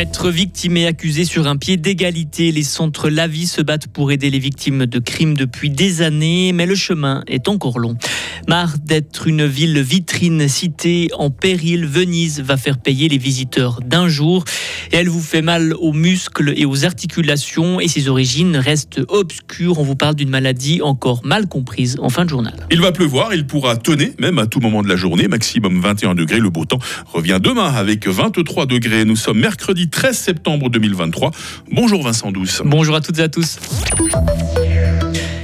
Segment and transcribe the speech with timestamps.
[0.00, 4.30] Mettre victime et accusé sur un pied d'égalité, les centres Lavi se battent pour aider
[4.30, 7.98] les victimes de crimes depuis des années, mais le chemin est encore long.
[8.48, 14.08] Marre d'être une ville vitrine citée en péril, Venise va faire payer les visiteurs d'un
[14.08, 14.44] jour.
[14.92, 19.78] Et elle vous fait mal aux muscles et aux articulations et ses origines restent obscures.
[19.78, 22.54] On vous parle d'une maladie encore mal comprise en fin de journal.
[22.70, 26.14] Il va pleuvoir, il pourra tonner même à tout moment de la journée, maximum 21
[26.14, 26.40] degrés.
[26.40, 26.78] Le beau temps
[27.12, 29.04] revient demain avec 23 degrés.
[29.04, 31.30] Nous sommes mercredi 13 septembre 2023.
[31.72, 32.62] Bonjour Vincent Douce.
[32.64, 33.58] Bonjour à toutes et à tous.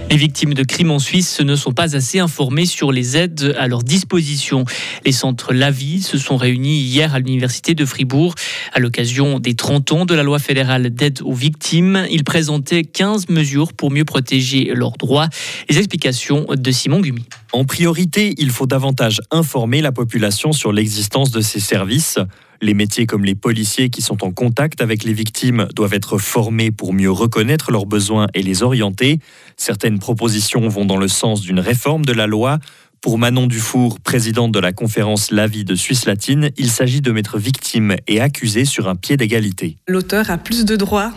[0.08, 3.66] Les victimes de crimes en Suisse ne sont pas assez informées sur les aides à
[3.66, 4.64] leur disposition.
[5.04, 8.34] Les centres Lavi se sont réunis hier à l'université de Fribourg
[8.72, 12.06] à l'occasion des 30 ans de la loi fédérale d'aide aux victimes.
[12.08, 15.28] Ils présentaient 15 mesures pour mieux protéger leurs droits.
[15.68, 17.24] Les explications de Simon Gumi.
[17.52, 22.18] En priorité, il faut davantage informer la population sur l'existence de ces services.
[22.60, 26.70] Les métiers comme les policiers qui sont en contact avec les victimes doivent être formés
[26.70, 29.20] pour mieux reconnaître leurs besoins et les orienter.
[29.56, 32.58] Certaines propositions vont dans le sens d'une réforme de la loi.
[33.00, 37.12] Pour Manon Dufour, présidente de la conférence La vie de Suisse latine, il s'agit de
[37.12, 39.76] mettre victime et accusé sur un pied d'égalité.
[39.86, 41.12] L'auteur a plus de droits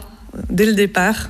[0.49, 1.29] dès le départ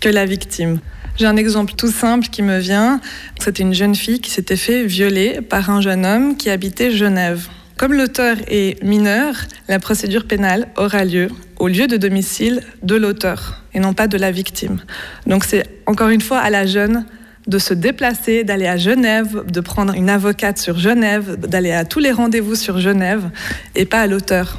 [0.00, 0.80] que la victime.
[1.18, 3.00] J'ai un exemple tout simple qui me vient.
[3.40, 7.48] C'était une jeune fille qui s'était fait violer par un jeune homme qui habitait Genève.
[7.78, 9.36] Comme l'auteur est mineur,
[9.68, 11.28] la procédure pénale aura lieu
[11.60, 14.80] au lieu de domicile de l'auteur et non pas de la victime.
[15.28, 17.06] Donc c'est encore une fois à la jeune
[17.46, 22.00] de se déplacer, d'aller à Genève, de prendre une avocate sur Genève, d'aller à tous
[22.00, 23.30] les rendez-vous sur Genève
[23.76, 24.58] et pas à l'auteur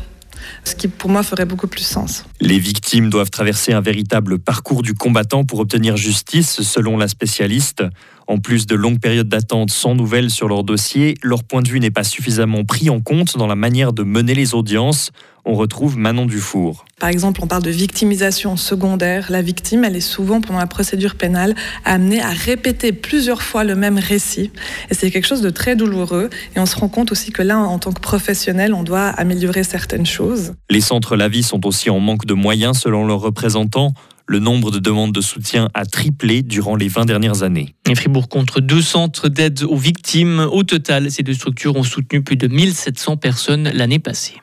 [0.63, 2.25] ce qui pour moi ferait beaucoup plus sens.
[2.41, 7.83] Les victimes doivent traverser un véritable parcours du combattant pour obtenir justice, selon la spécialiste.
[8.27, 11.79] En plus de longues périodes d'attente sans nouvelles sur leur dossier, leur point de vue
[11.79, 15.11] n'est pas suffisamment pris en compte dans la manière de mener les audiences.
[15.51, 16.85] On retrouve Manon Dufour.
[16.99, 19.31] Par exemple, on parle de victimisation secondaire.
[19.31, 21.55] La victime, elle est souvent, pendant la procédure pénale,
[21.85, 24.51] amenée à répéter plusieurs fois le même récit.
[24.91, 26.29] Et c'est quelque chose de très douloureux.
[26.55, 29.63] Et on se rend compte aussi que là, en tant que professionnel, on doit améliorer
[29.63, 30.53] certaines choses.
[30.69, 33.95] Les centres La Vie sont aussi en manque de moyens, selon leurs représentants
[34.27, 37.73] le nombre de demandes de soutien a triplé durant les 20 dernières années.
[37.89, 40.47] Et Fribourg contre deux centres d'aide aux victimes.
[40.51, 44.35] Au total, ces deux structures ont soutenu plus de 1700 personnes l'année passée.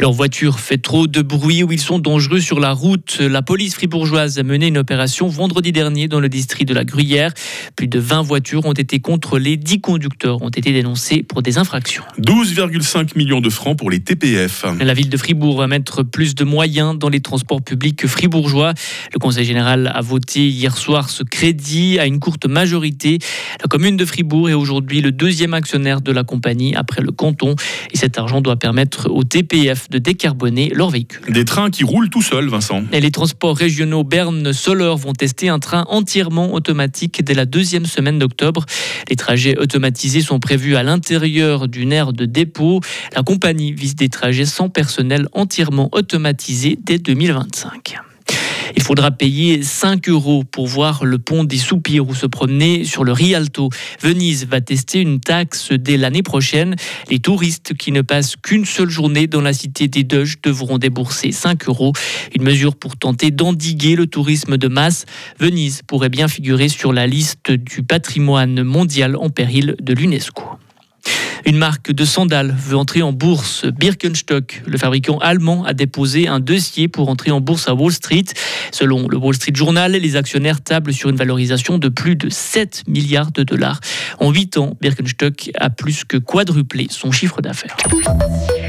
[0.00, 3.18] Leur voiture fait trop de bruit ou ils sont dangereux sur la route.
[3.18, 7.32] La police fribourgeoise a mené une opération vendredi dernier dans le district de la Gruyère.
[7.74, 12.04] Plus de 20 voitures ont été contrôlées, 10 conducteurs ont été dénoncés pour des infractions.
[12.20, 14.66] 12,5 millions de francs pour les TPF.
[14.80, 18.74] La ville de Fribourg va mettre plus de moyens dans les transports publics fribourgeois.
[19.12, 23.18] Le Conseil général a voté hier soir ce crédit à une courte majorité.
[23.60, 27.56] La commune de Fribourg est aujourd'hui le deuxième actionnaire de la compagnie après le canton.
[27.92, 31.32] Et cet argent doit permettre au TPF de décarboner leurs véhicules.
[31.32, 32.82] Des trains qui roulent tout seuls, Vincent.
[32.92, 38.18] Et les transports régionaux Berne-Soleure vont tester un train entièrement automatique dès la deuxième semaine
[38.18, 38.64] d'octobre.
[39.08, 42.80] Les trajets automatisés sont prévus à l'intérieur d'une aire de dépôt.
[43.14, 47.98] La compagnie vise des trajets sans personnel entièrement automatisés dès 2025.
[48.76, 53.04] Il faudra payer 5 euros pour voir le pont des Soupirs ou se promener sur
[53.04, 53.70] le Rialto.
[54.00, 56.76] Venise va tester une taxe dès l'année prochaine.
[57.10, 61.32] Les touristes qui ne passent qu'une seule journée dans la cité des Doges devront débourser
[61.32, 61.92] 5 euros.
[62.34, 65.06] Une mesure pour tenter d'endiguer le tourisme de masse.
[65.38, 70.58] Venise pourrait bien figurer sur la liste du patrimoine mondial en péril de l'UNESCO.
[71.46, 73.64] Une marque de sandales veut entrer en bourse.
[73.66, 78.24] Birkenstock, le fabricant allemand, a déposé un dossier pour entrer en bourse à Wall Street.
[78.72, 82.84] Selon le Wall Street Journal, les actionnaires tablent sur une valorisation de plus de 7
[82.86, 83.80] milliards de dollars.
[84.18, 87.76] En 8 ans, Birkenstock a plus que quadruplé son chiffre d'affaires.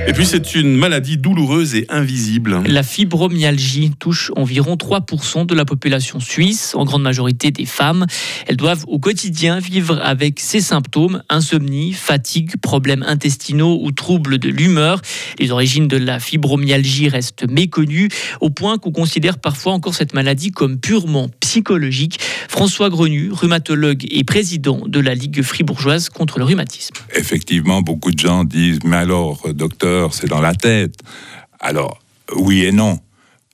[0.09, 2.63] Et puis c'est une maladie douloureuse et invisible.
[2.65, 8.07] La fibromyalgie touche environ 3% de la population suisse, en grande majorité des femmes.
[8.47, 14.49] Elles doivent au quotidien vivre avec ces symptômes, insomnie, fatigue, problèmes intestinaux ou troubles de
[14.49, 14.99] l'humeur.
[15.37, 18.09] Les origines de la fibromyalgie restent méconnues,
[18.41, 22.19] au point qu'on considère parfois encore cette maladie comme purement psychologique.
[22.47, 26.95] François Grenu, rhumatologue et président de la Ligue fribourgeoise contre le rhumatisme.
[27.15, 30.95] Effectivement, beaucoup de gens disent, mais alors, docteur, c'est dans la tête.
[31.59, 31.99] Alors,
[32.35, 32.99] oui et non,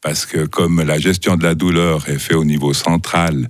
[0.01, 3.47] parce que comme la gestion de la douleur est faite au niveau central,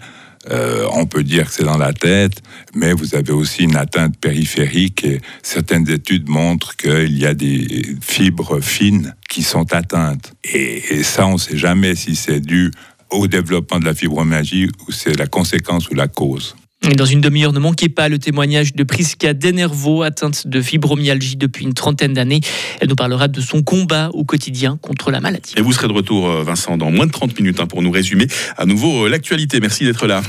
[0.51, 2.41] euh, on peut dire que c'est dans la tête,
[2.75, 7.97] mais vous avez aussi une atteinte périphérique et certaines études montrent qu'il y a des
[8.01, 10.33] fibres fines qui sont atteintes.
[10.43, 12.71] Et, ça, on ne sait jamais si c'est dû
[13.09, 16.55] au développement de la fibromyalgie ou c'est la conséquence ou la cause.
[16.89, 21.35] Et dans une demi-heure, ne manquez pas le témoignage de Prisca Denervo, atteinte de fibromyalgie
[21.35, 22.41] depuis une trentaine d'années.
[22.79, 25.53] Elle nous parlera de son combat au quotidien contre la maladie.
[25.57, 27.91] Et vous serez de retour, euh, Vincent, dans moins de 30 minutes hein, pour nous
[27.91, 28.27] résumer
[28.57, 29.59] à nouveau euh, l'actualité.
[29.59, 30.21] Merci d'être là.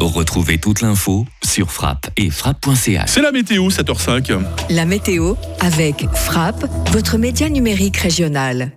[0.00, 3.04] Retrouvez toute l'info sur frappe et frappe.ch.
[3.06, 4.36] C'est la météo, 7h05.
[4.68, 8.72] La météo avec Frappe, votre média numérique régional.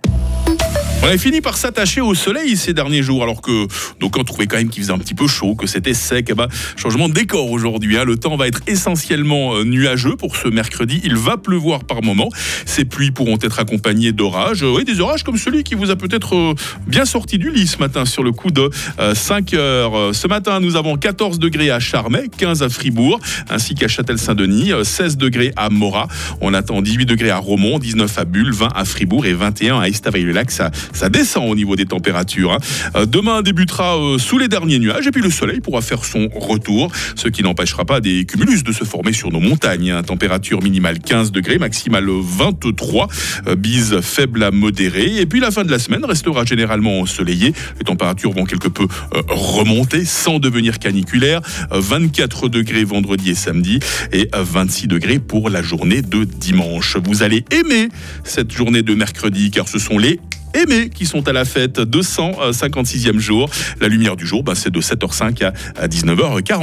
[1.02, 3.68] On a fini par s'attacher au soleil ces derniers jours, alors que
[4.00, 6.26] donc on trouvait quand même qu'il faisait un petit peu chaud, que c'était sec.
[6.30, 7.96] Eh ben, changement de décor aujourd'hui.
[7.96, 8.04] Hein.
[8.04, 11.00] Le temps va être essentiellement euh, nuageux pour ce mercredi.
[11.04, 12.30] Il va pleuvoir par moments.
[12.64, 14.62] Ces pluies pourront être accompagnées d'orages.
[14.62, 16.54] Oui, des orages comme celui qui vous a peut-être euh,
[16.88, 18.70] bien sorti du lit ce matin sur le coup de
[19.14, 20.14] 5 euh, heures.
[20.14, 25.18] Ce matin, nous avons 14 degrés à Charmey, 15 à Fribourg, ainsi qu'à Châtel-Saint-Denis, 16
[25.18, 26.08] degrés à Morat.
[26.40, 29.88] On attend 18 degrés à Romont, 19 à Bulle, 20 à Fribourg et 21 à
[29.88, 30.50] Estavayer-le-Lac.
[30.92, 32.52] Ça, descend au niveau des températures.
[32.52, 32.58] Hein.
[32.94, 36.28] Euh, demain débutera euh, sous les derniers nuages et puis le soleil pourra faire son
[36.34, 39.90] retour, ce qui n'empêchera pas des cumulus de se former sur nos montagnes.
[39.90, 40.02] Hein.
[40.02, 43.08] Température minimale 15 degrés, maximale 23,
[43.46, 45.20] euh, bise faible à modérée.
[45.20, 47.52] Et puis la fin de la semaine restera généralement ensoleillée.
[47.78, 48.86] Les températures vont quelque peu
[49.28, 51.40] remonter sans devenir caniculaires.
[51.70, 53.80] 24 degrés vendredi et samedi
[54.12, 56.96] et 26 degrés pour la journée de dimanche.
[56.96, 57.88] Vous allez aimer
[58.24, 60.20] cette journée de mercredi car ce sont les
[60.56, 63.50] aimés qui sont à la fête, 256e jour.
[63.80, 66.52] La lumière du jour, bah, c'est de 7h05 à 19h40.